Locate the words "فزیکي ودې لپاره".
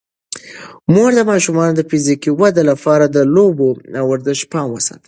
1.89-3.05